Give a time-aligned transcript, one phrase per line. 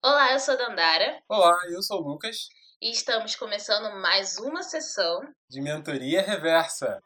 [0.00, 1.20] Olá, eu sou a Dandara.
[1.28, 2.46] Olá, eu sou o Lucas.
[2.80, 5.18] E estamos começando mais uma sessão
[5.50, 7.02] de Mentoria Reversa.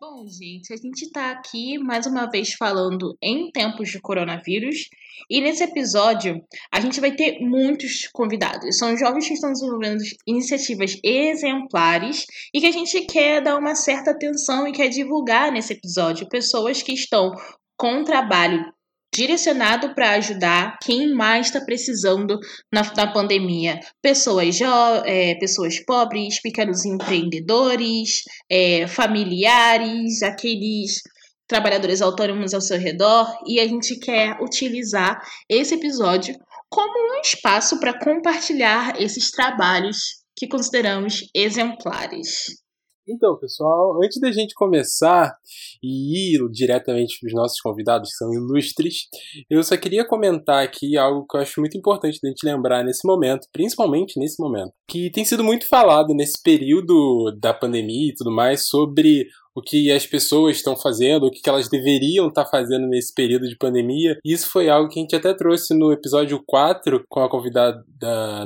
[0.00, 4.88] Bom, gente, a gente está aqui mais uma vez falando em tempos de coronavírus.
[5.28, 6.40] E nesse episódio,
[6.72, 8.78] a gente vai ter muitos convidados.
[8.78, 12.24] São jovens que estão desenvolvendo iniciativas exemplares
[12.54, 16.82] e que a gente quer dar uma certa atenção e quer divulgar nesse episódio pessoas
[16.82, 17.32] que estão
[17.76, 18.72] com trabalho
[19.14, 22.38] direcionado para ajudar quem mais está precisando
[22.72, 23.78] na, na, pandemia.
[24.02, 24.58] Pessoas,
[25.04, 31.00] é, pessoas pobres, pequenos empreendedores, é, familiares, aqueles
[31.46, 33.32] trabalhadores autônomos ao seu redor.
[33.46, 36.34] E a gente quer utilizar esse episódio
[36.68, 42.63] como um espaço para compartilhar esses trabalhos que consideramos exemplares.
[43.06, 45.36] Então, pessoal, antes da gente começar
[45.82, 49.08] e ir diretamente para os nossos convidados, que são ilustres,
[49.50, 53.06] eu só queria comentar aqui algo que eu acho muito importante da gente lembrar nesse
[53.06, 58.30] momento, principalmente nesse momento, que tem sido muito falado nesse período da pandemia e tudo
[58.30, 62.86] mais sobre o que as pessoas estão fazendo, o que elas deveriam estar tá fazendo
[62.86, 64.18] nesse período de pandemia.
[64.24, 67.84] Isso foi algo que a gente até trouxe no episódio 4 com a convidada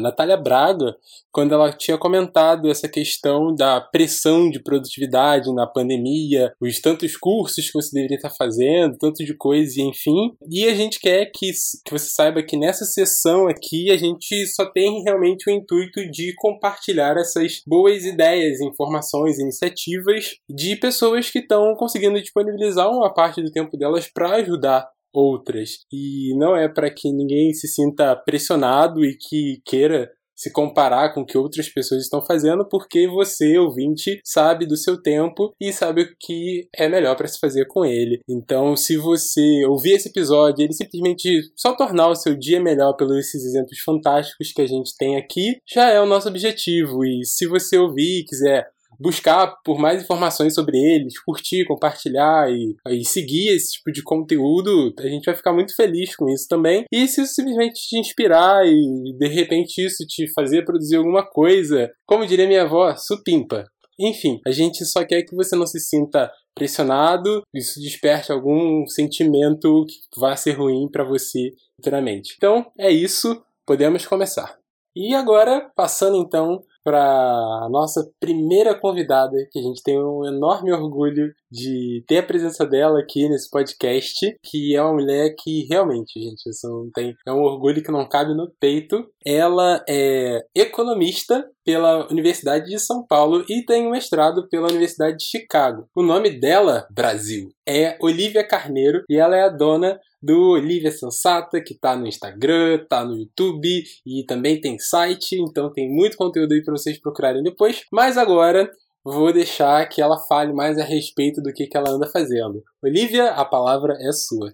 [0.00, 0.94] Natália Braga,
[1.32, 7.66] quando ela tinha comentado essa questão da pressão de produtividade na pandemia, os tantos cursos
[7.66, 10.32] que você deveria estar tá fazendo, tanto de coisas, enfim.
[10.50, 11.50] E a gente quer que,
[11.84, 16.34] que você saiba que nessa sessão aqui a gente só tem realmente o intuito de
[16.36, 23.40] compartilhar essas boas ideias, informações, iniciativas de pessoas pessoas que estão conseguindo disponibilizar uma parte
[23.40, 25.78] do tempo delas para ajudar outras.
[25.92, 31.22] E não é para que ninguém se sinta pressionado e que queira se comparar com
[31.22, 36.02] o que outras pessoas estão fazendo, porque você, ouvinte, sabe do seu tempo e sabe
[36.02, 38.20] o que é melhor para se fazer com ele.
[38.28, 43.18] Então, se você ouvir esse episódio, ele simplesmente só tornar o seu dia melhor pelos
[43.18, 47.04] esses exemplos fantásticos que a gente tem aqui, já é o nosso objetivo.
[47.04, 52.74] E se você ouvir e quiser buscar por mais informações sobre eles, curtir, compartilhar e,
[52.88, 56.84] e, seguir esse tipo de conteúdo, a gente vai ficar muito feliz com isso também.
[56.92, 61.90] E se isso simplesmente te inspirar e de repente isso te fazer produzir alguma coisa,
[62.06, 63.64] como diria minha avó, supimpa.
[64.00, 69.84] Enfim, a gente só quer que você não se sinta pressionado, isso desperte algum sentimento
[69.86, 72.34] que vá ser ruim para você futuramente.
[72.36, 74.56] Então, é isso, podemos começar.
[74.94, 80.72] E agora, passando então para a nossa primeira convidada, que a gente tem um enorme
[80.72, 86.20] orgulho de ter a presença dela aqui nesse podcast, que é uma mulher que realmente,
[86.20, 89.06] gente, isso não tem, é um orgulho que não cabe no peito.
[89.24, 95.24] Ela é economista pela Universidade de São Paulo e tem um mestrado pela Universidade de
[95.24, 95.86] Chicago.
[95.94, 101.62] O nome dela, Brasil, é Olivia Carneiro e ela é a dona do Olivia Sensata,
[101.62, 106.52] que tá no Instagram, tá no YouTube e também tem site, então tem muito conteúdo
[106.52, 107.82] aí para vocês procurarem depois.
[107.92, 108.68] Mas agora
[109.04, 112.62] vou deixar que ela fale mais a respeito do que, que ela anda fazendo.
[112.82, 114.52] Olivia, a palavra é sua.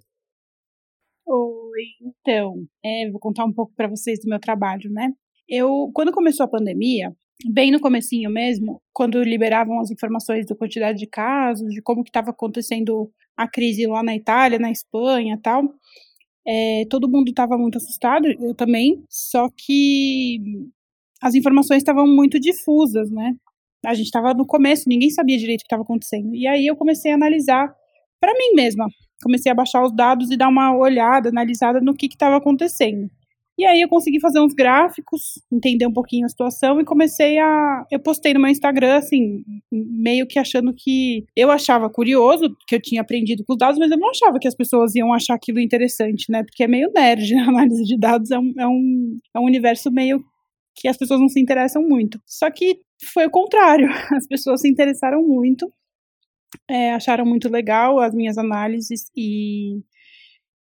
[1.27, 5.13] Oi, então, é, vou contar um pouco para vocês do meu trabalho, né?
[5.49, 7.15] Eu, quando começou a pandemia,
[7.51, 12.11] bem no comecinho mesmo, quando liberavam as informações da quantidade de casos, de como que
[12.11, 15.65] estava acontecendo a crise lá na Itália, na Espanha, tal,
[16.47, 20.39] é, todo mundo estava muito assustado, eu também, só que
[21.21, 23.35] as informações estavam muito difusas, né?
[23.85, 26.35] A gente estava no começo, ninguém sabia direito o que estava acontecendo.
[26.35, 27.75] E aí eu comecei a analisar
[28.21, 28.87] para mim mesma.
[29.23, 33.09] Comecei a baixar os dados e dar uma olhada, analisada no que estava acontecendo.
[33.57, 37.85] E aí eu consegui fazer uns gráficos, entender um pouquinho a situação e comecei a.
[37.91, 41.25] Eu postei no meu Instagram, assim, meio que achando que.
[41.37, 44.49] Eu achava curioso, que eu tinha aprendido com os dados, mas eu não achava que
[44.49, 46.43] as pessoas iam achar aquilo interessante, né?
[46.43, 47.43] Porque é meio nerd, né?
[47.47, 50.25] A análise de dados é um, é um, é um universo meio
[50.75, 52.21] que as pessoas não se interessam muito.
[52.27, 52.81] Só que
[53.13, 53.89] foi o contrário.
[54.17, 55.73] As pessoas se interessaram muito,
[56.69, 59.81] é, acharam muito legal as minhas análises e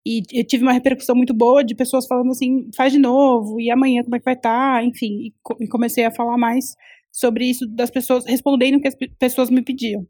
[0.07, 3.69] e eu tive uma repercussão muito boa de pessoas falando assim, faz de novo, e
[3.69, 4.83] amanhã como é que vai estar, tá?
[4.83, 6.77] enfim, e comecei a falar mais
[7.11, 10.07] sobre isso das pessoas, respondendo o que as pessoas me pediam.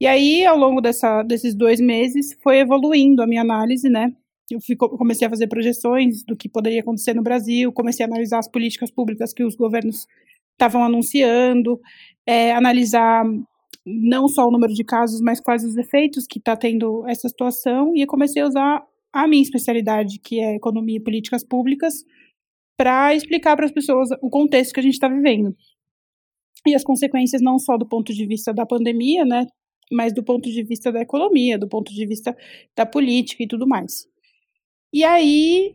[0.00, 4.12] E aí, ao longo dessa, desses dois meses, foi evoluindo a minha análise, né?
[4.50, 8.38] Eu fui, comecei a fazer projeções do que poderia acontecer no Brasil, comecei a analisar
[8.38, 10.06] as políticas públicas que os governos
[10.52, 11.80] estavam anunciando,
[12.26, 13.24] é, analisar
[13.84, 17.96] não só o número de casos, mas quais os efeitos que está tendo essa situação,
[17.96, 22.04] e comecei a usar a minha especialidade, que é economia e políticas públicas,
[22.76, 25.54] para explicar para as pessoas o contexto que a gente está vivendo.
[26.66, 29.46] E as consequências não só do ponto de vista da pandemia, né,
[29.90, 32.36] mas do ponto de vista da economia, do ponto de vista
[32.74, 34.06] da política e tudo mais.
[34.92, 35.74] E aí,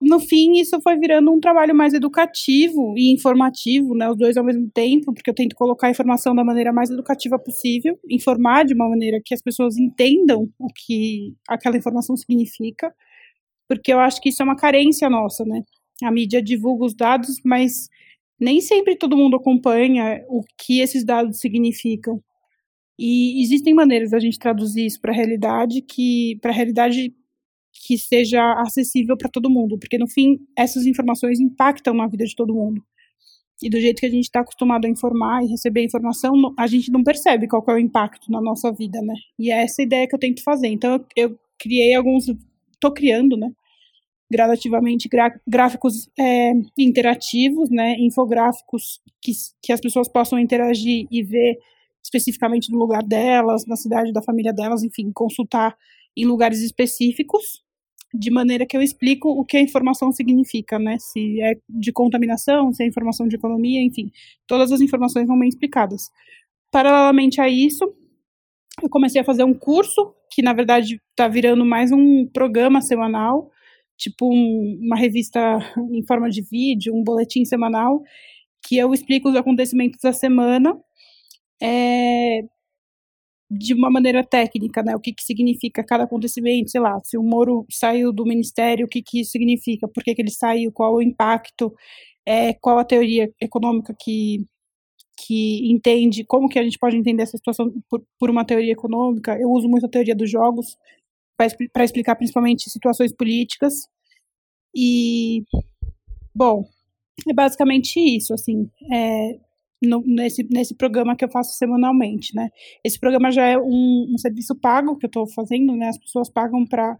[0.00, 4.44] no fim, isso foi virando um trabalho mais educativo e informativo, né, os dois ao
[4.44, 8.74] mesmo tempo, porque eu tento colocar a informação da maneira mais educativa possível, informar de
[8.74, 12.94] uma maneira que as pessoas entendam o que aquela informação significa,
[13.68, 15.62] porque eu acho que isso é uma carência nossa, né?
[16.02, 17.88] A mídia divulga os dados, mas
[18.40, 22.20] nem sempre todo mundo acompanha o que esses dados significam.
[22.98, 27.14] E existem maneiras da gente traduzir isso para a realidade que para a realidade
[27.72, 32.36] que seja acessível para todo mundo, porque no fim essas informações impactam na vida de
[32.36, 32.82] todo mundo.
[33.62, 36.90] E do jeito que a gente está acostumado a informar e receber informação, a gente
[36.90, 39.14] não percebe qual é o impacto na nossa vida, né?
[39.38, 40.66] E é essa ideia que eu tento fazer.
[40.66, 42.26] Então eu, criei alguns,
[42.72, 43.52] estou criando, né?
[44.30, 45.08] Gradativamente
[45.46, 47.94] gráficos é, interativos, né?
[48.00, 49.30] Infográficos que,
[49.62, 51.58] que as pessoas possam interagir e ver
[52.02, 55.76] especificamente no lugar delas, na cidade da família delas, enfim, consultar
[56.16, 57.62] em lugares específicos,
[58.14, 60.98] de maneira que eu explico o que a informação significa, né?
[60.98, 64.10] Se é de contaminação, se é informação de economia, enfim,
[64.46, 66.10] todas as informações vão bem explicadas.
[66.70, 67.94] Paralelamente a isso,
[68.82, 73.50] eu comecei a fazer um curso, que na verdade está virando mais um programa semanal,
[73.96, 75.40] tipo um, uma revista
[75.90, 78.02] em forma de vídeo, um boletim semanal,
[78.66, 80.78] que eu explico os acontecimentos da semana
[81.62, 82.42] é,
[83.54, 84.96] de uma maneira técnica, né?
[84.96, 88.88] O que, que significa cada acontecimento, sei lá, se o Moro saiu do ministério, o
[88.88, 91.74] que, que isso significa, por que, que ele saiu, qual o impacto,
[92.26, 94.46] é, qual a teoria econômica que,
[95.18, 99.38] que entende, como que a gente pode entender essa situação por, por uma teoria econômica.
[99.38, 100.78] Eu uso muito a teoria dos jogos
[101.36, 103.86] para explicar principalmente situações políticas.
[104.74, 105.44] E,
[106.34, 106.66] bom,
[107.28, 109.38] é basicamente isso, assim, é,
[109.82, 112.48] no, nesse, nesse programa que eu faço semanalmente, né?
[112.84, 115.88] Esse programa já é um, um serviço pago que eu estou fazendo, né?
[115.88, 116.96] As pessoas pagam para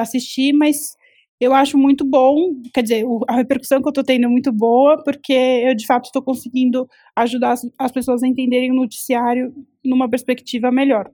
[0.00, 0.96] assistir, mas
[1.40, 5.02] eu acho muito bom, quer dizer, a repercussão que eu estou tendo é muito boa,
[5.04, 9.54] porque eu de fato estou conseguindo ajudar as, as pessoas a entenderem o noticiário
[9.84, 11.08] numa perspectiva melhor.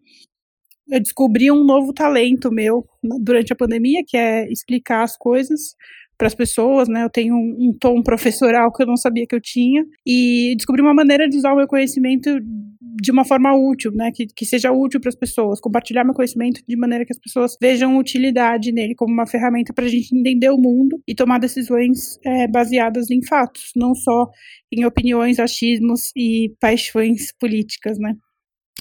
[0.88, 2.86] Eu descobri um novo talento meu
[3.20, 5.74] durante a pandemia, que é explicar as coisas
[6.16, 7.04] para as pessoas, né?
[7.04, 10.80] Eu tenho um, um, tom professoral que eu não sabia que eu tinha e descobri
[10.80, 12.30] uma maneira de usar o meu conhecimento
[13.00, 14.10] de uma forma útil, né?
[14.14, 17.56] Que, que seja útil para as pessoas, compartilhar meu conhecimento de maneira que as pessoas
[17.60, 22.18] vejam utilidade nele como uma ferramenta para a gente entender o mundo e tomar decisões
[22.24, 24.30] é, baseadas em fatos, não só
[24.72, 28.14] em opiniões, achismos e paixões políticas, né?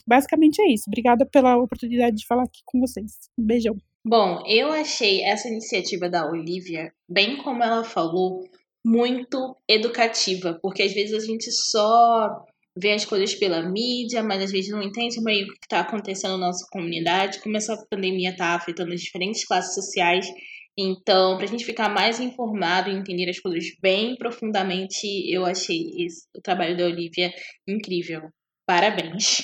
[0.06, 0.84] Basicamente é isso.
[0.88, 3.14] Obrigada pela oportunidade de falar aqui com vocês.
[3.38, 3.76] Um beijão.
[4.06, 8.44] Bom, eu achei essa iniciativa da Olivia, bem como ela falou,
[8.86, 12.44] muito educativa, porque às vezes a gente só
[12.78, 16.32] vê as coisas pela mídia, mas às vezes não entende meio o que está acontecendo
[16.32, 20.28] na nossa comunidade, como essa pandemia está afetando as diferentes classes sociais.
[20.78, 25.92] Então, para a gente ficar mais informado e entender as coisas bem profundamente, eu achei
[26.00, 27.32] esse, o trabalho da Olivia
[27.66, 28.24] incrível.
[28.66, 29.44] Parabéns!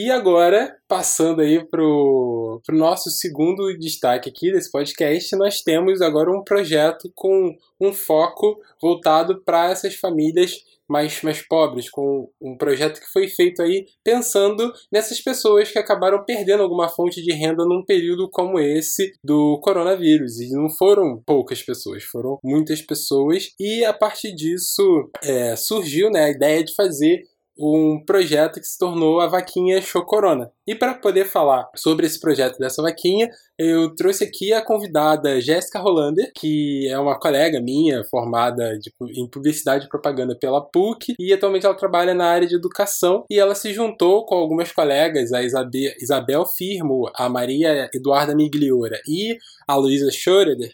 [0.00, 6.44] E agora, passando aí pro, nosso segundo destaque aqui desse podcast, nós temos agora um
[6.44, 10.52] projeto com um foco voltado para essas famílias
[10.88, 16.24] mais, mais pobres, com um projeto que foi feito aí pensando nessas pessoas que acabaram
[16.24, 20.38] perdendo alguma fonte de renda num período como esse do coronavírus.
[20.38, 23.48] E não foram poucas pessoas, foram muitas pessoas.
[23.58, 27.20] E a partir disso é, surgiu né, a ideia de fazer
[27.58, 30.50] um projeto que se tornou a Vaquinha Chocorona.
[30.66, 35.80] E para poder falar sobre esse projeto dessa vaquinha, eu trouxe aqui a convidada Jéssica
[35.80, 41.32] Rolander, que é uma colega minha, formada de, em publicidade e propaganda pela PUC, e
[41.32, 45.42] atualmente ela trabalha na área de educação, e ela se juntou com algumas colegas, a
[45.42, 49.36] Isabel, Isabel Firmo, a Maria Eduarda Migliora e
[49.66, 50.70] a Luísa Schroeder,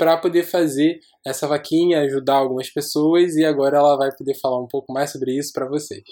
[0.00, 4.66] para poder fazer essa vaquinha, ajudar algumas pessoas e agora ela vai poder falar um
[4.66, 6.02] pouco mais sobre isso para vocês.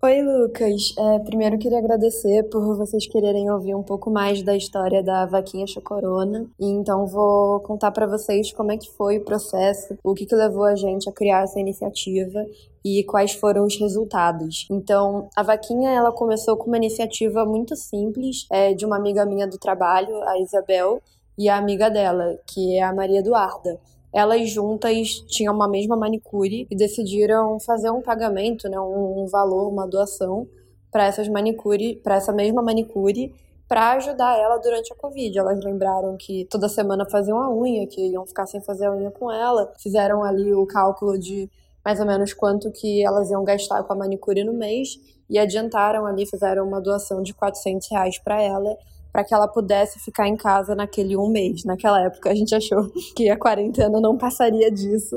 [0.00, 0.94] Oi, Lucas.
[0.96, 5.66] É, primeiro queria agradecer por vocês quererem ouvir um pouco mais da história da vaquinha
[5.66, 6.46] Chocorona.
[6.58, 10.34] E então vou contar para vocês como é que foi o processo, o que, que
[10.36, 12.46] levou a gente a criar essa iniciativa
[12.84, 14.68] e quais foram os resultados.
[14.70, 19.48] Então, a vaquinha ela começou com uma iniciativa muito simples é, de uma amiga minha
[19.48, 21.02] do trabalho, a Isabel,
[21.40, 23.80] e a amiga dela, que é a Maria Eduarda.
[24.12, 29.70] Elas juntas tinham uma mesma manicure e decidiram fazer um pagamento, né, um, um valor,
[29.70, 30.46] uma doação
[30.92, 33.34] para essas manicure, para essa mesma manicure,
[33.66, 35.38] para ajudar ela durante a Covid.
[35.38, 39.10] Elas lembraram que toda semana faziam a unha, que iam ficar sem fazer a unha
[39.10, 41.48] com ela, fizeram ali o cálculo de
[41.82, 44.98] mais ou menos quanto que elas iam gastar com a manicure no mês
[45.30, 48.76] e adiantaram ali, fizeram uma doação de 400 reais para ela
[49.12, 51.64] para que ela pudesse ficar em casa naquele um mês.
[51.64, 55.16] Naquela época a gente achou que a quarentena não passaria disso.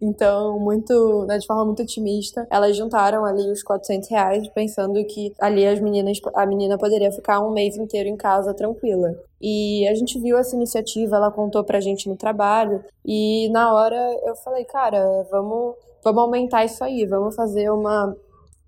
[0.00, 5.32] Então, muito, né, de forma muito otimista, elas juntaram ali os 400 reais, pensando que
[5.40, 9.14] ali as meninas, a menina poderia ficar um mês inteiro em casa tranquila.
[9.40, 13.96] E a gente viu essa iniciativa, ela contou pra gente no trabalho, e na hora
[14.24, 18.16] eu falei, cara, vamos, vamos aumentar isso aí, vamos fazer uma,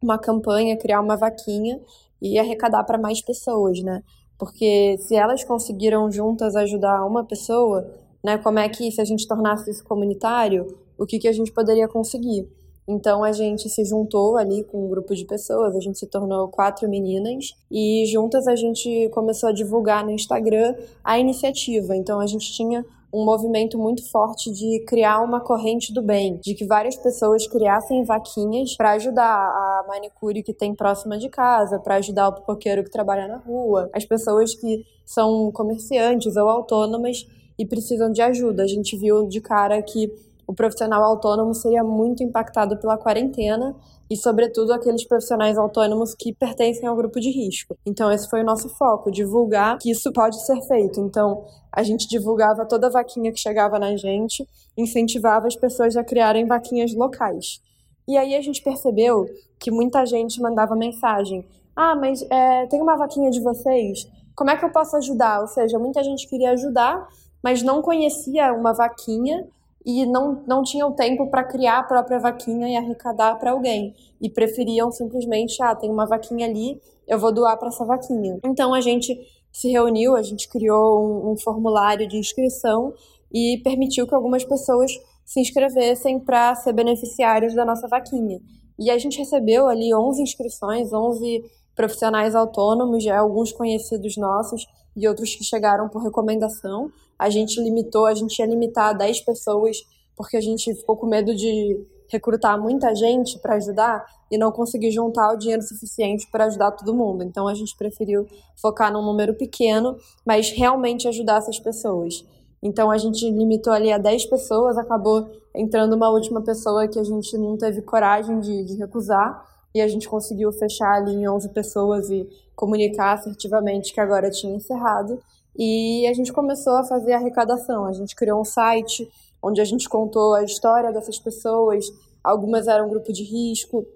[0.03, 1.81] uma campanha, criar uma vaquinha
[2.21, 4.03] e arrecadar para mais pessoas, né?
[4.41, 7.87] Porque se elas conseguiram juntas ajudar uma pessoa,
[8.25, 11.53] né, como é que se a gente tornasse isso comunitário, o que, que a gente
[11.53, 12.49] poderia conseguir?
[12.89, 16.49] Então a gente se juntou ali com um grupo de pessoas, a gente se tornou
[16.49, 21.95] quatro meninas e juntas a gente começou a divulgar no Instagram a iniciativa.
[21.95, 22.83] Então a gente tinha
[23.13, 28.05] um movimento muito forte de criar uma corrente do bem, de que várias pessoas criassem
[28.05, 32.91] vaquinhas para ajudar a manicure que tem próxima de casa, para ajudar o pipoqueiro que
[32.91, 37.27] trabalha na rua, as pessoas que são comerciantes ou autônomas
[37.59, 38.63] e precisam de ajuda.
[38.63, 40.11] A gente viu de cara que
[40.47, 43.77] o profissional autônomo seria muito impactado pela quarentena
[44.11, 47.77] e, sobretudo, aqueles profissionais autônomos que pertencem ao grupo de risco.
[47.87, 50.99] Então, esse foi o nosso foco, divulgar que isso pode ser feito.
[51.01, 54.45] Então, a gente divulgava toda a vaquinha que chegava na gente,
[54.77, 57.61] incentivava as pessoas a criarem vaquinhas locais.
[58.09, 59.27] E aí a gente percebeu
[59.61, 64.11] que muita gente mandava mensagem: Ah, mas é, tem uma vaquinha de vocês?
[64.35, 65.43] Como é que eu posso ajudar?
[65.43, 67.07] Ou seja, muita gente queria ajudar,
[67.45, 69.47] mas não conhecia uma vaquinha
[69.85, 73.95] e não, não tinham tempo para criar a própria vaquinha e arrecadar para alguém.
[74.21, 78.39] E preferiam simplesmente, ah, tem uma vaquinha ali, eu vou doar para essa vaquinha.
[78.45, 79.19] Então a gente
[79.53, 82.95] se reuniu, a gente criou um, um formulário de inscrição
[83.33, 84.93] e permitiu que algumas pessoas
[85.25, 88.41] se inscrevessem para ser beneficiários da nossa vaquinha.
[88.81, 91.45] E a gente recebeu ali 11 inscrições, 11
[91.77, 98.07] profissionais autônomos, já alguns conhecidos nossos e outros que chegaram por recomendação a gente limitou,
[98.07, 99.77] a gente ia limitar a 10 pessoas,
[100.17, 104.91] porque a gente ficou com medo de recrutar muita gente para ajudar e não conseguir
[104.91, 107.23] juntar o dinheiro suficiente para ajudar todo mundo.
[107.23, 112.25] Então a gente preferiu focar num número pequeno, mas realmente ajudar essas pessoas.
[112.63, 117.05] Então a gente limitou ali a 10 pessoas, acabou entrando uma última pessoa que a
[117.05, 121.49] gente não teve coragem de, de recusar e a gente conseguiu fechar ali em 11
[121.51, 125.19] pessoas e comunicar assertivamente que agora tinha encerrado.
[125.57, 127.87] E a gente começou a fazer arrecadação.
[127.87, 129.11] A gente criou um site
[129.43, 131.87] onde a gente contou a história dessas pessoas.
[132.23, 133.87] Algumas eram grupo de risco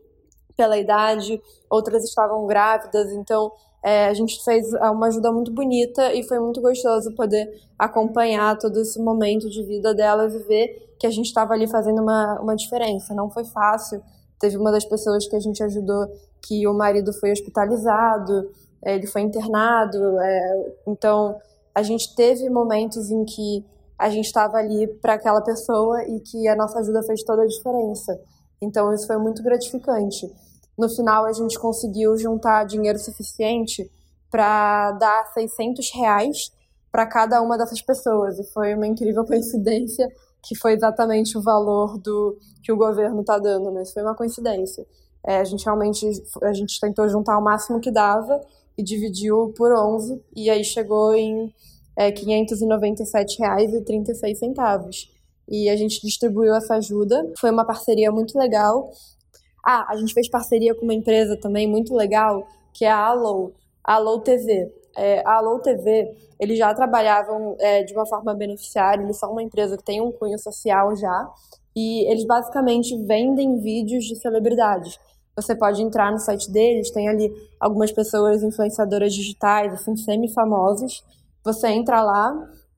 [0.56, 3.12] pela idade, outras estavam grávidas.
[3.12, 3.52] Então
[3.84, 8.80] é, a gente fez uma ajuda muito bonita e foi muito gostoso poder acompanhar todo
[8.80, 12.56] esse momento de vida delas e ver que a gente estava ali fazendo uma, uma
[12.56, 13.14] diferença.
[13.14, 14.02] Não foi fácil.
[14.40, 16.08] Teve uma das pessoas que a gente ajudou
[16.40, 18.50] que o marido foi hospitalizado
[18.84, 20.20] é, ele foi internado.
[20.20, 21.40] É, então,
[21.74, 23.64] a gente teve momentos em que
[23.98, 27.46] a gente estava ali para aquela pessoa e que a nossa ajuda fez toda a
[27.46, 28.20] diferença.
[28.60, 30.30] Então, isso foi muito gratificante.
[30.76, 33.90] No final, a gente conseguiu juntar dinheiro suficiente
[34.30, 36.52] para dar 600 reais
[36.90, 38.38] para cada uma dessas pessoas.
[38.38, 40.08] E foi uma incrível coincidência
[40.42, 44.84] que foi exatamente o valor do que o governo está dando, mas foi uma coincidência.
[45.26, 46.06] É, a gente realmente
[46.42, 48.38] a gente tentou juntar o máximo que dava
[48.76, 51.50] e dividiu por 11 e aí chegou em
[51.96, 55.08] é, R$ 597,36.
[55.48, 57.30] E a gente distribuiu essa ajuda.
[57.38, 58.90] Foi uma parceria muito legal.
[59.64, 63.54] Ah, a gente fez parceria com uma empresa também muito legal, que é a Allo,
[63.82, 64.70] Allo TV.
[64.96, 69.42] É, a Allo TV, eles já trabalhavam é, de uma forma beneficiária, eles são uma
[69.42, 71.30] empresa que tem um cunho social já,
[71.74, 74.98] e eles basicamente vendem vídeos de celebridades.
[75.34, 81.02] Você pode entrar no site deles, tem ali algumas pessoas influenciadoras digitais, assim, semi-famosas.
[81.42, 82.32] Você entra lá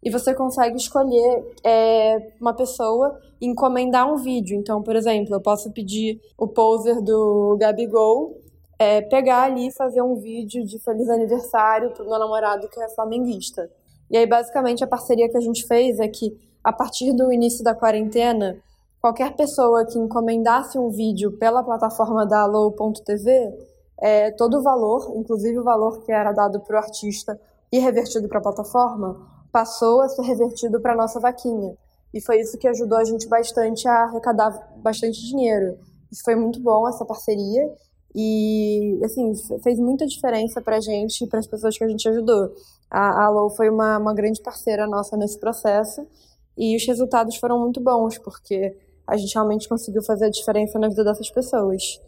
[0.06, 4.56] e você consegue escolher é, uma pessoa e encomendar um vídeo.
[4.56, 8.40] Então, por exemplo, eu posso pedir o poser do Gabigol,
[8.78, 12.88] é, pegar ali e fazer um vídeo de feliz aniversário pro meu namorado que é
[12.90, 13.68] flamenguista.
[14.08, 17.64] E aí, basicamente, a parceria que a gente fez é que, a partir do início
[17.64, 18.56] da quarentena,
[19.00, 23.58] qualquer pessoa que encomendasse um vídeo pela plataforma da Allo.tv,
[24.00, 27.40] é, todo o valor, inclusive o valor que era dado para o artista
[27.72, 31.74] e revertido para a plataforma, passou a ser revertido para nossa vaquinha.
[32.12, 35.78] E foi isso que ajudou a gente bastante a arrecadar bastante dinheiro.
[36.12, 37.66] Isso foi muito bom, essa parceria.
[38.14, 39.32] E, assim,
[39.62, 42.52] fez muita diferença para a gente e para as pessoas que a gente ajudou.
[42.90, 46.06] A Allo foi uma, uma grande parceira nossa nesse processo.
[46.54, 50.88] E os resultados foram muito bons, porque a gente realmente conseguiu fazer a diferença na
[50.88, 51.98] vida dessas pessoas.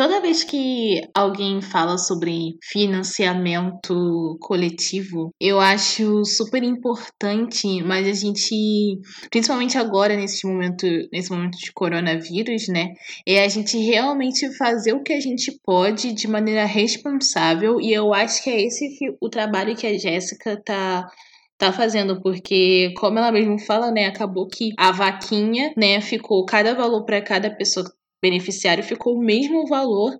[0.00, 8.98] Toda vez que alguém fala sobre financiamento coletivo, eu acho super importante, mas a gente,
[9.30, 12.94] principalmente agora nesse momento, nesse momento de coronavírus, né,
[13.28, 18.14] é a gente realmente fazer o que a gente pode de maneira responsável e eu
[18.14, 18.88] acho que é esse
[19.20, 21.06] o trabalho que a Jéssica tá
[21.58, 26.74] tá fazendo, porque, como ela mesmo fala, né, acabou que a vaquinha, né, ficou cada
[26.74, 27.84] valor para cada pessoa
[28.22, 30.18] beneficiário ficou o mesmo valor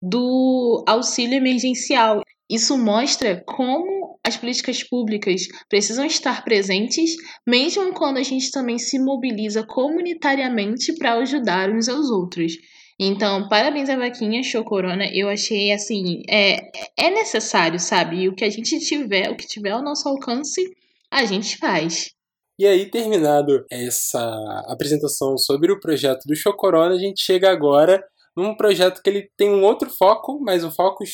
[0.00, 2.22] do auxílio emergencial.
[2.50, 7.14] Isso mostra como as políticas públicas precisam estar presentes,
[7.46, 12.54] mesmo quando a gente também se mobiliza comunitariamente para ajudar uns aos outros.
[13.00, 15.06] Então, parabéns à vaquinha Show Corona.
[15.12, 16.58] Eu achei assim, é,
[16.96, 18.22] é necessário, sabe?
[18.22, 20.62] E o que a gente tiver, o que tiver ao nosso alcance,
[21.10, 22.10] a gente faz.
[22.58, 24.20] E aí, terminado essa
[24.68, 28.02] apresentação sobre o projeto do Show Corona, a gente chega agora
[28.36, 31.04] num projeto que ele tem um outro foco, mas um foco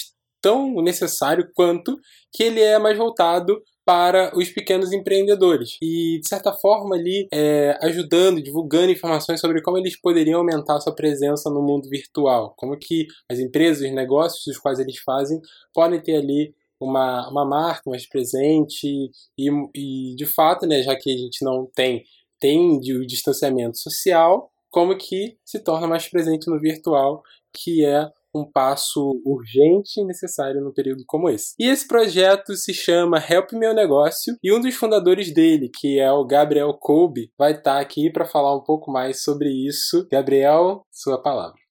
[0.40, 1.96] tão necessário quanto
[2.32, 5.78] que ele é mais voltado para os pequenos empreendedores.
[5.82, 10.94] E de certa forma ali é, ajudando, divulgando informações sobre como eles poderiam aumentar sua
[10.94, 15.40] presença no mundo virtual, como que as empresas, os negócios dos quais eles fazem
[15.72, 21.12] podem ter ali uma, uma marca mais presente e, e de fato, né, já que
[21.12, 22.04] a gente não tem
[22.40, 28.44] tem o distanciamento social, como que se torna mais presente no virtual, que é um
[28.44, 31.54] passo urgente e necessário num período como esse.
[31.58, 36.12] E esse projeto se chama Help Meu Negócio e um dos fundadores dele, que é
[36.12, 40.06] o Gabriel Kolbe, vai estar aqui para falar um pouco mais sobre isso.
[40.10, 41.67] Gabriel, sua palavra.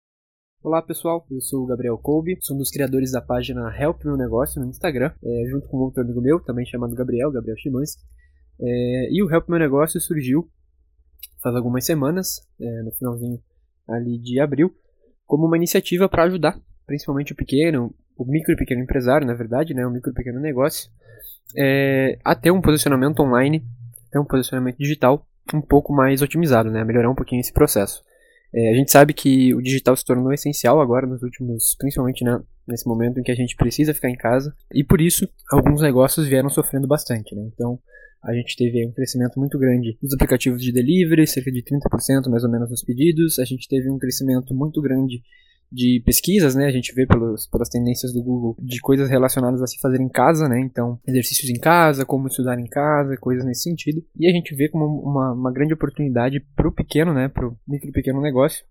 [0.67, 4.17] Olá pessoal, eu sou o Gabriel Kolbe, sou um dos criadores da página Help Meu
[4.17, 8.03] Negócio no Instagram, é, junto com outro amigo meu, também chamado Gabriel, Gabriel Chimansky.
[8.59, 10.45] É, e o Help Meu Negócio surgiu
[11.41, 13.39] faz algumas semanas, é, no finalzinho
[13.87, 14.75] ali de abril,
[15.25, 19.73] como uma iniciativa para ajudar, principalmente o pequeno, o micro e pequeno empresário, na verdade,
[19.73, 20.91] né, o micro e pequeno negócio,
[21.55, 23.65] é, a ter um posicionamento online,
[24.11, 28.03] ter um posicionamento digital um pouco mais otimizado, né, melhorar um pouquinho esse processo.
[28.53, 32.39] É, a gente sabe que o digital se tornou essencial agora nos últimos, principalmente né,
[32.67, 36.27] nesse momento em que a gente precisa ficar em casa, e por isso alguns negócios
[36.27, 37.49] vieram sofrendo bastante, né?
[37.53, 37.79] Então
[38.23, 42.43] a gente teve um crescimento muito grande nos aplicativos de delivery, cerca de 30% mais
[42.43, 43.39] ou menos nos pedidos.
[43.39, 45.21] A gente teve um crescimento muito grande
[45.71, 46.65] de pesquisas, né?
[46.65, 50.09] A gente vê pelos, pelas tendências do Google de coisas relacionadas a se fazer em
[50.09, 50.59] casa, né?
[50.59, 54.03] Então, exercícios em casa, como estudar em casa, coisas nesse sentido.
[54.15, 57.27] E a gente vê como uma, uma grande oportunidade para o pequeno, né?
[57.27, 58.65] Para o micro pequeno negócio,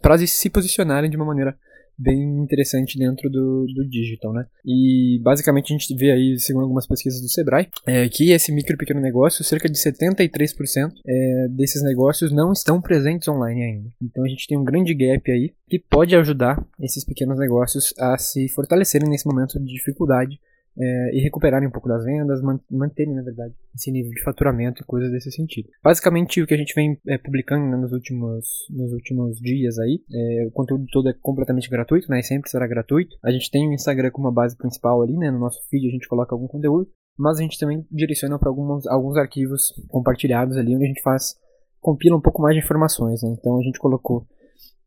[0.00, 1.56] para se posicionarem de uma maneira
[1.98, 4.46] bem interessante dentro do, do digital, né?
[4.64, 8.74] E basicamente a gente vê aí, segundo algumas pesquisas do Sebrae, é, que esse micro
[8.74, 13.90] e pequeno negócio, cerca de 73% é, desses negócios não estão presentes online ainda.
[14.02, 18.16] Então a gente tem um grande gap aí que pode ajudar esses pequenos negócios a
[18.16, 20.38] se fortalecerem nesse momento de dificuldade
[20.78, 24.86] é, e recuperarem um pouco das vendas, manterem, na verdade, esse nível de faturamento e
[24.86, 25.68] coisas desse sentido.
[25.82, 30.00] Basicamente, o que a gente vem é, publicando né, nos, últimos, nos últimos dias aí,
[30.12, 33.16] é, o conteúdo todo é completamente gratuito, né, sempre será gratuito.
[33.24, 36.08] A gente tem o Instagram como base principal ali, né, no nosso feed a gente
[36.08, 36.88] coloca algum conteúdo,
[37.18, 41.34] mas a gente também direciona para alguns, alguns arquivos compartilhados ali, onde a gente faz,
[41.80, 44.24] compila um pouco mais de informações, né, então a gente colocou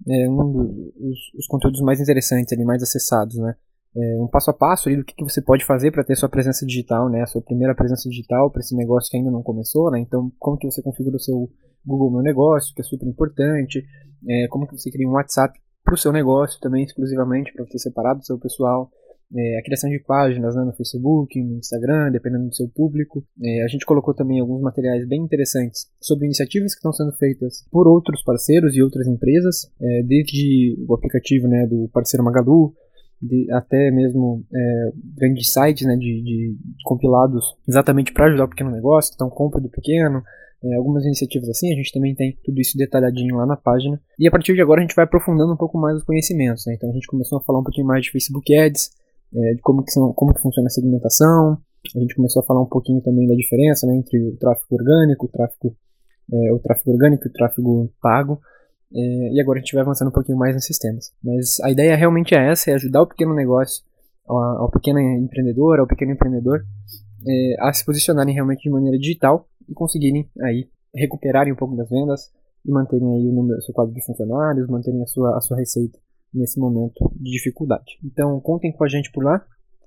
[0.08, 3.56] é, um dos os conteúdos mais interessantes ali, mais acessados, né,
[3.96, 6.30] é, um passo a passo ali do que, que você pode fazer para ter sua
[6.30, 9.92] presença digital, né, a sua primeira presença digital para esse negócio que ainda não começou,
[9.92, 11.50] né, então como que você configura o seu
[11.86, 13.84] Google Meu Negócio, que é super importante,
[14.28, 17.78] é, como que você cria um WhatsApp para o seu negócio também exclusivamente para você
[17.80, 18.90] separar do seu pessoal,
[19.34, 23.24] é, a criação de páginas né, no Facebook, no Instagram, dependendo do seu público.
[23.42, 27.66] É, a gente colocou também alguns materiais bem interessantes sobre iniciativas que estão sendo feitas
[27.72, 32.74] por outros parceiros e outras empresas, é, desde o aplicativo né, do parceiro Magalu,
[33.22, 38.72] de, até mesmo é, grandes sites né, de, de compilados exatamente para ajudar o pequeno
[38.72, 40.24] negócio, então compra do pequeno,
[40.64, 44.00] é, algumas iniciativas assim, a gente também tem tudo isso detalhadinho lá na página.
[44.20, 46.74] E a partir de agora a gente vai aprofundando um pouco mais os conhecimentos, né?
[46.76, 48.92] então a gente começou a falar um pouquinho mais de Facebook Ads,
[49.34, 51.58] é, de como que, são, como que funciona a segmentação,
[51.96, 55.26] a gente começou a falar um pouquinho também da diferença né, entre o tráfego orgânico,
[55.26, 55.76] o tráfego,
[56.32, 58.40] é, o tráfego orgânico e o tráfego pago.
[58.94, 61.14] É, e agora a gente vai avançando um pouquinho mais nos sistemas.
[61.24, 63.84] Mas a ideia realmente é essa, é ajudar o pequeno negócio,
[64.28, 66.66] ao, pequeno empreendedor, ao pequeno empreendedor,
[67.28, 71.90] é, a se posicionarem realmente de maneira digital e conseguirem aí recuperarem um pouco das
[71.90, 72.32] vendas
[72.66, 75.98] e manterem aí o número, seu quadro de funcionários, manterem a sua, a sua receita
[76.34, 77.98] nesse momento de dificuldade.
[78.04, 79.46] Então contem com a gente por lá.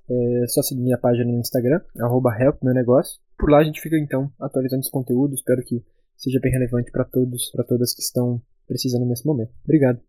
[0.08, 3.18] É só seguir a página no Instagram, arroba help meu negócio.
[3.38, 5.34] Por lá a gente fica então atualizando esse conteúdo.
[5.34, 5.82] Espero que
[6.16, 9.52] seja bem relevante para todos, para todas que estão precisando nesse momento.
[9.64, 10.00] Obrigado.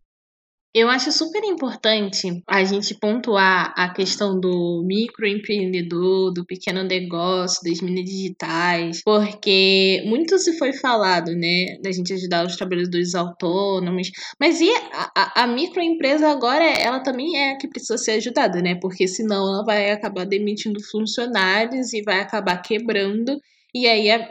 [0.78, 7.80] Eu acho super importante a gente pontuar a questão do microempreendedor, do pequeno negócio, das
[7.80, 14.60] minas digitais, porque muito se foi falado, né, da gente ajudar os trabalhadores autônomos, mas
[14.60, 18.76] e a, a, a microempresa agora, ela também é a que precisa ser ajudada, né,
[18.76, 23.40] porque senão ela vai acabar demitindo funcionários e vai acabar quebrando,
[23.74, 24.28] e aí a,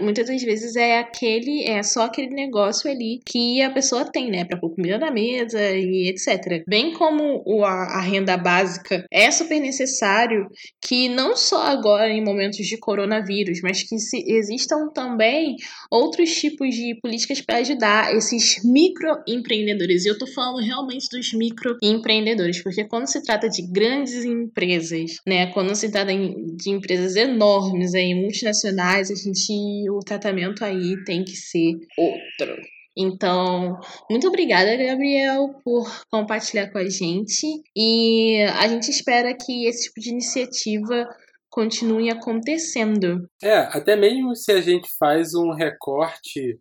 [0.00, 4.44] muitas das vezes é aquele, é só aquele negócio ali que a pessoa tem, né,
[4.44, 6.64] para pôr comida na mesa e etc.
[6.68, 10.46] Bem como o, a, a, renda básica é super necessário
[10.80, 15.56] que não só agora em momentos de coronavírus, mas que se, existam também
[15.90, 20.04] outros tipos de políticas para ajudar esses microempreendedores.
[20.04, 25.46] E eu tô falando realmente dos microempreendedores, porque quando se trata de grandes empresas, né,
[25.52, 31.36] quando se trata de empresas enormes aí, multinacionais, a gente o tratamento aí tem que
[31.36, 32.56] ser outro.
[32.96, 37.46] Então, muito obrigada, Gabriel, por compartilhar com a gente.
[37.76, 41.08] E a gente espera que esse tipo de iniciativa
[41.50, 43.28] continue acontecendo.
[43.42, 46.58] É, até mesmo se a gente faz um recorte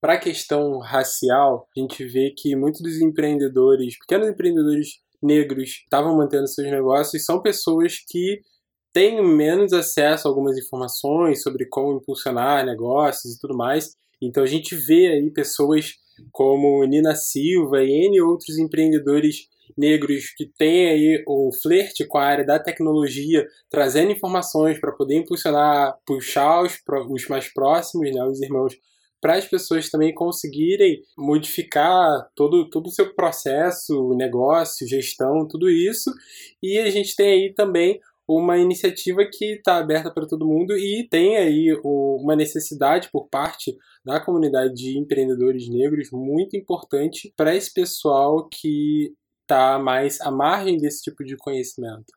[0.00, 6.16] para a questão racial, a gente vê que muitos dos empreendedores, pequenos empreendedores negros, estavam
[6.16, 8.40] mantendo seus negócios, são pessoas que
[8.92, 13.96] tenho menos acesso a algumas informações sobre como impulsionar negócios e tudo mais.
[14.20, 15.94] Então a gente vê aí pessoas
[16.30, 22.24] como Nina Silva e N outros empreendedores negros que têm aí um flerte com a
[22.24, 26.78] área da tecnologia, trazendo informações para poder impulsionar, puxar os,
[27.10, 28.76] os mais próximos, né, os irmãos,
[29.20, 36.12] para as pessoas também conseguirem modificar todo, todo o seu processo, negócio, gestão, tudo isso.
[36.60, 41.06] E a gente tem aí também uma iniciativa que está aberta para todo mundo e
[41.10, 47.72] tem aí uma necessidade por parte da comunidade de empreendedores negros muito importante para esse
[47.72, 52.12] pessoal que está mais à margem desse tipo de conhecimento.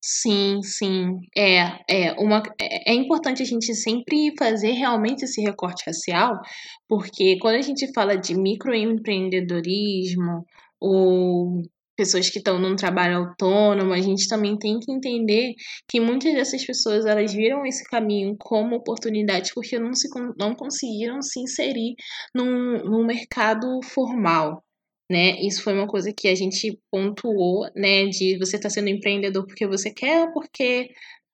[0.00, 1.18] Sim, sim.
[1.36, 1.58] É,
[1.90, 6.40] é, uma, é, importante a gente sempre fazer realmente esse recorte racial,
[6.88, 10.44] porque quando a gente fala de microempreendedorismo,
[10.80, 11.62] ou
[11.98, 15.54] pessoas que estão num trabalho autônomo, a gente também tem que entender
[15.90, 20.08] que muitas dessas pessoas elas viram esse caminho como oportunidade porque não, se,
[20.38, 21.96] não conseguiram se inserir
[22.32, 24.62] num, num mercado formal.
[25.10, 25.40] Né?
[25.40, 28.06] Isso foi uma coisa que a gente pontuou, né?
[28.06, 30.90] De você estar tá sendo empreendedor porque você quer porque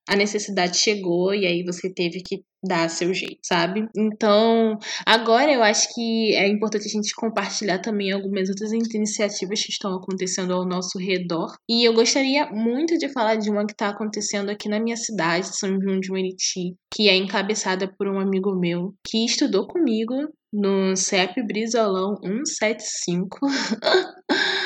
[0.08, 3.86] a necessidade chegou e aí você teve que dar seu jeito, sabe?
[3.94, 9.70] Então, agora eu acho que é importante a gente compartilhar também algumas outras iniciativas que
[9.70, 11.54] estão acontecendo ao nosso redor.
[11.68, 15.56] E eu gostaria muito de falar de uma que está acontecendo aqui na minha cidade,
[15.56, 20.14] São João de Meriti, que é encabeçada por um amigo meu que estudou comigo
[20.52, 23.38] no CEP Brizolão 175.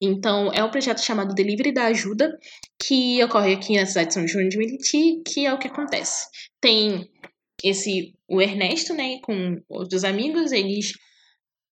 [0.00, 2.36] Então, é um projeto chamado Delivery da Ajuda,
[2.82, 6.28] que ocorre aqui na cidade de São João de Meriti, que é o que acontece.
[6.60, 7.08] Tem
[7.62, 10.92] esse o Ernesto, né, com outros amigos, eles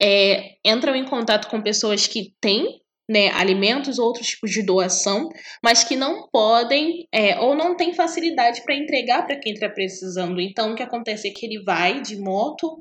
[0.01, 5.29] é, entram em contato com pessoas que têm né, alimentos ou outros tipos de doação,
[5.63, 10.41] mas que não podem é, ou não têm facilidade para entregar para quem está precisando.
[10.41, 12.79] Então, o que acontece é que ele vai de moto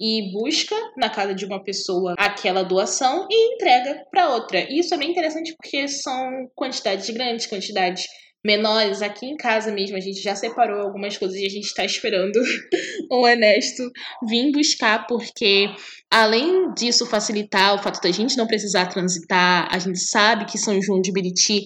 [0.00, 4.60] e busca na casa de uma pessoa aquela doação e entrega para outra.
[4.60, 8.04] E isso é bem interessante porque são quantidades grandes, quantidades
[8.44, 9.00] menores.
[9.00, 12.38] Aqui em casa mesmo a gente já separou algumas coisas e a gente está esperando
[13.10, 13.82] o Ernesto
[14.28, 15.68] vir buscar, porque
[16.10, 20.80] além disso facilitar o fato da gente não precisar transitar, a gente sabe que São
[20.82, 21.62] João de Biriti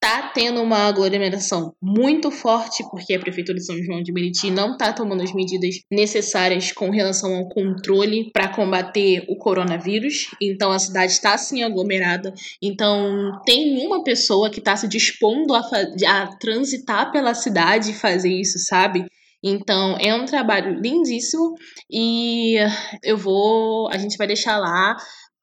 [0.00, 4.76] tá tendo uma aglomeração muito forte, porque a Prefeitura de São João de Meriti não
[4.76, 10.30] tá tomando as medidas necessárias com relação ao controle para combater o coronavírus.
[10.40, 12.32] Então a cidade está assim aglomerada.
[12.62, 15.60] Então tem uma pessoa que está se dispondo a,
[16.08, 19.04] a transitar pela cidade e fazer isso, sabe?
[19.42, 21.54] Então, é um trabalho lindíssimo
[21.90, 22.56] e
[23.02, 24.96] eu vou, a gente vai deixar lá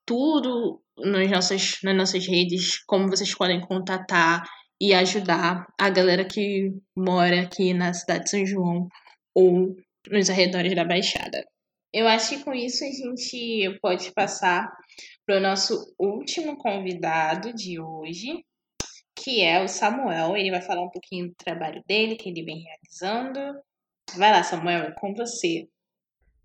[0.07, 4.43] tudo nas nossas, nas nossas redes, como vocês podem contatar
[4.81, 8.87] e ajudar a galera que mora aqui na cidade de São João
[9.35, 9.75] ou
[10.09, 11.45] nos arredores da Baixada.
[11.93, 14.71] Eu acho que com isso a gente pode passar
[15.25, 18.43] para o nosso último convidado de hoje,
[19.15, 20.37] que é o Samuel.
[20.37, 23.39] Ele vai falar um pouquinho do trabalho dele, que ele vem realizando.
[24.15, 25.67] Vai lá, Samuel, é com você.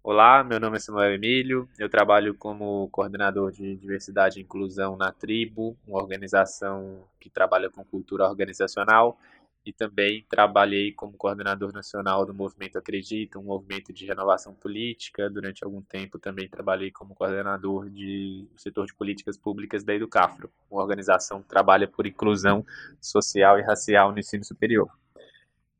[0.05, 5.13] Olá, meu nome é Samuel Emílio, eu trabalho como coordenador de diversidade e inclusão na
[5.13, 9.17] Tribo, uma organização que trabalha com cultura organizacional,
[9.65, 15.31] e também trabalhei como coordenador nacional do Movimento Acredita, um movimento de renovação política.
[15.31, 20.83] Durante algum tempo também trabalhei como coordenador de setor de políticas públicas da Educafro, uma
[20.83, 22.67] organização que trabalha por inclusão
[23.01, 24.91] social e racial no ensino superior.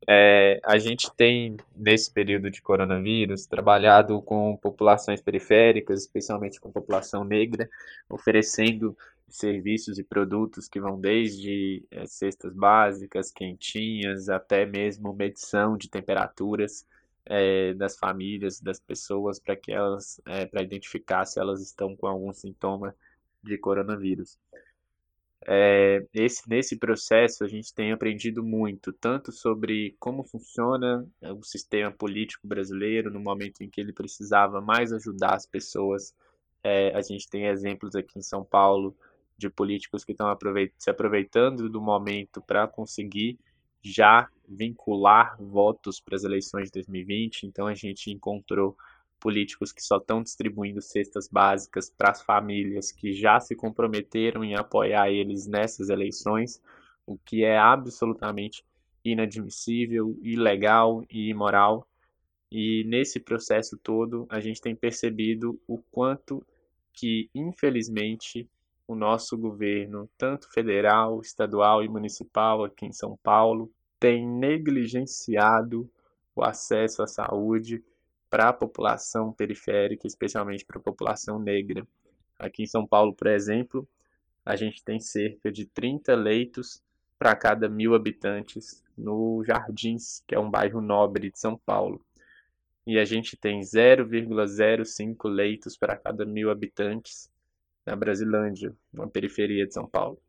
[0.07, 7.23] É, a gente tem, nesse período de coronavírus, trabalhado com populações periféricas, especialmente com população
[7.23, 7.69] negra,
[8.09, 8.97] oferecendo
[9.29, 16.85] serviços e produtos que vão desde é, cestas básicas, quentinhas, até mesmo medição de temperaturas
[17.25, 22.07] é, das famílias, das pessoas, para que elas, é, para identificar se elas estão com
[22.07, 22.95] algum sintoma
[23.41, 24.37] de coronavírus.
[25.45, 31.91] É, esse, nesse processo a gente tem aprendido muito, tanto sobre como funciona o sistema
[31.91, 36.13] político brasileiro no momento em que ele precisava mais ajudar as pessoas.
[36.63, 38.95] É, a gente tem exemplos aqui em São Paulo
[39.37, 43.37] de políticos que estão aproveit se aproveitando do momento para conseguir
[43.81, 47.43] já vincular votos para as eleições de 2020.
[47.43, 48.77] Então a gente encontrou
[49.23, 54.53] políticos que só estão distribuindo cestas básicas para as famílias que já se comprometeram em
[54.53, 56.61] apoiar eles nessas eleições,
[57.07, 58.65] o que é absolutamente
[59.01, 61.87] inadmissível, ilegal e imoral.
[62.51, 66.45] E nesse processo todo, a gente tem percebido o quanto
[66.91, 68.49] que, infelizmente,
[68.85, 75.89] o nosso governo, tanto federal, estadual e municipal aqui em São Paulo, tem negligenciado
[76.35, 77.81] o acesso à saúde
[78.33, 81.87] para a população periférica, especialmente para a população negra.
[82.39, 83.87] Aqui em São Paulo, por exemplo,
[84.43, 86.81] a gente tem cerca de 30 leitos
[87.19, 92.03] para cada mil habitantes no Jardins, que é um bairro nobre de São Paulo.
[92.87, 97.29] E a gente tem 0,05 leitos para cada mil habitantes
[97.85, 100.19] na Brasilândia, uma periferia de São Paulo.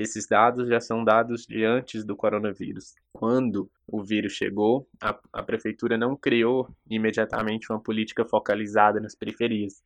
[0.00, 2.94] Esses dados já são dados de antes do coronavírus.
[3.12, 9.82] Quando o vírus chegou, a, a prefeitura não criou imediatamente uma política focalizada nas periferias.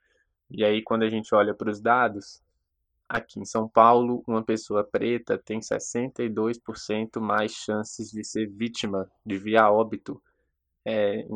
[0.48, 2.40] E aí, quando a gente olha para os dados,
[3.08, 9.36] aqui em São Paulo, uma pessoa preta tem 62% mais chances de ser vítima de
[9.36, 10.22] via óbito
[10.86, 11.26] é,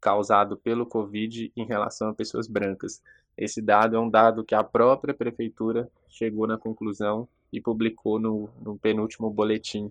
[0.00, 3.00] causado pelo Covid em relação a pessoas brancas.
[3.36, 8.50] Esse dado é um dado que a própria prefeitura chegou na conclusão e publicou no,
[8.60, 9.90] no penúltimo boletim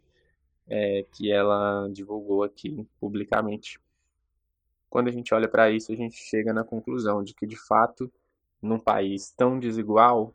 [0.67, 3.79] é, que ela divulgou aqui publicamente.
[4.89, 8.11] Quando a gente olha para isso, a gente chega na conclusão de que, de fato,
[8.61, 10.33] num país tão desigual,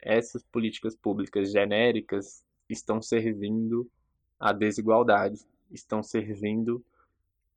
[0.00, 3.90] essas políticas públicas genéricas estão servindo
[4.38, 6.82] à desigualdade, estão servindo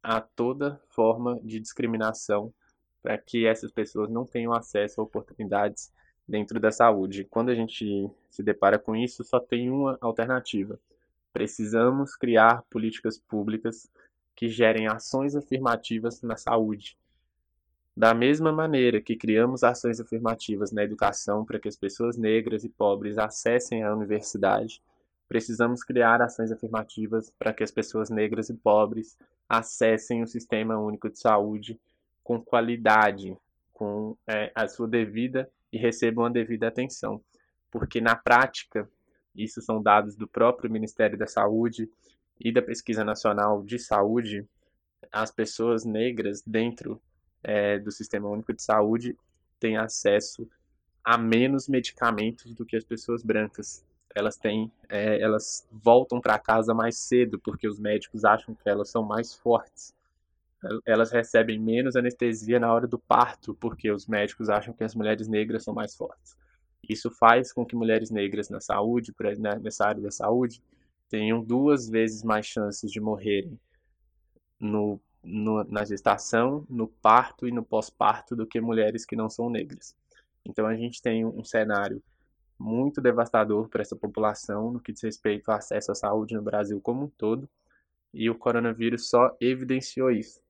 [0.02, 2.54] a toda forma de discriminação
[3.02, 5.92] para que essas pessoas não tenham acesso a oportunidades
[6.28, 7.26] dentro da saúde.
[7.26, 10.80] Quando a gente se depara com isso, só tem uma alternativa.
[11.32, 13.90] Precisamos criar políticas públicas
[14.36, 16.98] que gerem ações afirmativas na saúde.
[17.96, 22.70] Da mesma maneira que criamos ações afirmativas na educação para que as pessoas negras e
[22.70, 24.82] pobres acessem a universidade,
[25.28, 31.10] precisamos criar ações afirmativas para que as pessoas negras e pobres acessem o Sistema Único
[31.10, 31.80] de Saúde
[32.24, 33.38] com qualidade,
[33.72, 37.20] com é, a sua devida e recebam a devida atenção.
[37.72, 38.88] Porque na prática,
[39.36, 41.90] isso são dados do próprio Ministério da Saúde
[42.40, 44.48] e da Pesquisa Nacional de Saúde,
[45.12, 47.02] as pessoas negras dentro
[47.44, 49.18] é, do Sistema Único de Saúde
[49.60, 50.48] têm acesso
[51.04, 53.84] a menos medicamentos do que as pessoas brancas.
[54.16, 58.90] Elas têm, é, elas voltam para casa mais cedo porque os médicos acham que elas
[58.92, 59.94] são mais fortes
[60.86, 65.28] elas recebem menos anestesia na hora do parto, porque os médicos acham que as mulheres
[65.28, 66.36] negras são mais fortes.
[66.88, 70.62] Isso faz com que mulheres negras na saúde, né, nessa área da saúde,
[71.10, 73.60] tenham duas vezes mais chances de morrerem
[74.60, 79.50] no, no, na gestação, no parto e no pós-parto do que mulheres que não são
[79.50, 79.96] negras.
[80.46, 82.02] Então a gente tem um cenário
[82.60, 86.80] muito devastador para essa população no que diz respeito ao acesso à saúde no Brasil
[86.82, 87.50] como um todo,
[88.14, 90.43] e o coronavírus só evidenciou isso.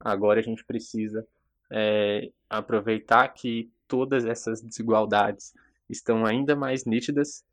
[0.00, 1.26] Agora a gente precisa
[1.70, 5.52] é, aproveitar que todas essas desigualdades
[5.88, 7.44] estão ainda mais nítidas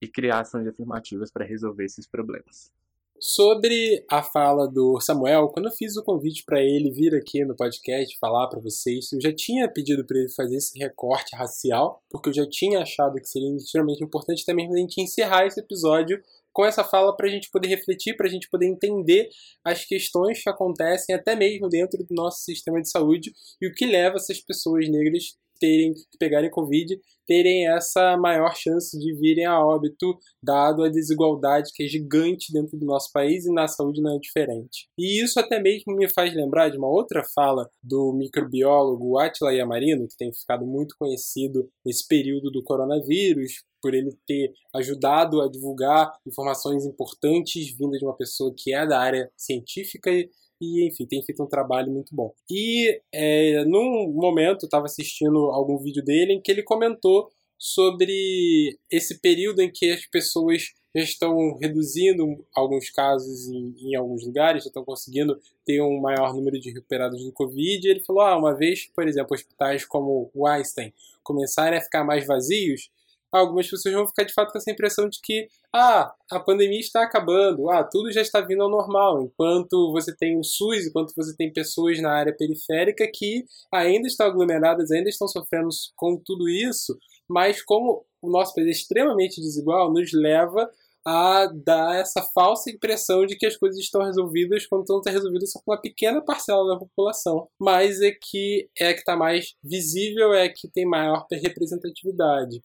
[0.00, 2.70] e criar ações afirmativas para resolver esses problemas.
[3.18, 7.56] Sobre a fala do Samuel, quando eu fiz o convite para ele vir aqui no
[7.56, 12.28] podcast falar para vocês, eu já tinha pedido para ele fazer esse recorte racial, porque
[12.28, 16.20] eu já tinha achado que seria extremamente importante também a gente encerrar esse episódio
[16.54, 19.28] com essa fala para a gente poder refletir, para a gente poder entender
[19.64, 23.84] as questões que acontecem até mesmo dentro do nosso sistema de saúde e o que
[23.84, 25.34] leva essas pessoas negras
[25.64, 31.70] terem que pegarem Covid terem essa maior chance de virem a óbito, dado a desigualdade
[31.74, 34.88] que é gigante dentro do nosso país e na saúde não é diferente.
[34.98, 40.06] E isso até mesmo me faz lembrar de uma outra fala do microbiólogo Attila Yamarino,
[40.06, 46.10] que tem ficado muito conhecido nesse período do coronavírus, por ele ter ajudado a divulgar
[46.26, 50.10] informações importantes vindas de uma pessoa que é da área científica
[50.60, 52.32] e enfim, tem feito um trabalho muito bom.
[52.50, 59.20] E é, num momento, estava assistindo algum vídeo dele em que ele comentou sobre esse
[59.20, 64.68] período em que as pessoas já estão reduzindo alguns casos em, em alguns lugares, já
[64.68, 67.86] estão conseguindo ter um maior número de recuperados do Covid.
[67.86, 72.04] E ele falou: ah, uma vez, por exemplo, hospitais como o Einstein começarem a ficar
[72.04, 72.90] mais vazios,
[73.38, 77.02] algumas pessoas vão ficar de fato com essa impressão de que ah, a pandemia está
[77.02, 81.34] acabando, ah, tudo já está vindo ao normal, enquanto você tem o SUS, enquanto você
[81.36, 86.96] tem pessoas na área periférica que ainda estão aglomeradas, ainda estão sofrendo com tudo isso,
[87.28, 90.70] mas como o nosso país é extremamente desigual, nos leva
[91.06, 95.60] a dar essa falsa impressão de que as coisas estão resolvidas quando estão resolvidas só
[95.60, 97.46] com uma pequena parcela da população.
[97.60, 102.62] Mas é que é a que está mais visível, é a que tem maior representatividade.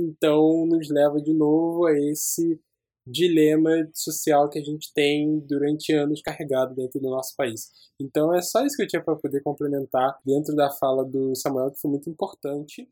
[0.00, 2.58] Então, nos leva de novo a esse
[3.06, 7.70] dilema social que a gente tem durante anos carregado dentro do nosso país.
[8.00, 11.72] Então, é só isso que eu tinha para poder complementar dentro da fala do Samuel,
[11.72, 12.88] que foi muito importante.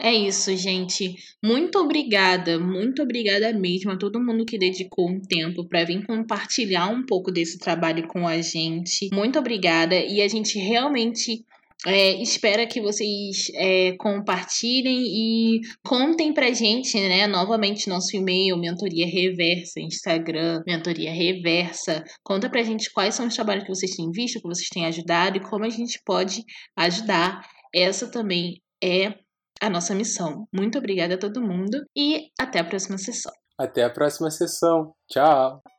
[0.00, 1.14] É isso, gente.
[1.42, 6.88] Muito obrigada, muito obrigada mesmo a todo mundo que dedicou um tempo para vir compartilhar
[6.88, 9.08] um pouco desse trabalho com a gente.
[9.12, 11.44] Muito obrigada e a gente realmente
[11.86, 17.26] é, espera que vocês é, compartilhem e contem pra gente, né?
[17.26, 22.02] Novamente, nosso e-mail, Mentoria Reversa, Instagram, Mentoria Reversa.
[22.22, 25.36] Conta pra gente quais são os trabalhos que vocês têm visto, que vocês têm ajudado
[25.36, 26.42] e como a gente pode
[26.76, 27.42] ajudar.
[27.74, 29.14] Essa também é
[29.60, 30.46] a nossa missão.
[30.52, 33.32] Muito obrigada a todo mundo e até a próxima sessão.
[33.58, 34.92] Até a próxima sessão.
[35.08, 35.73] Tchau!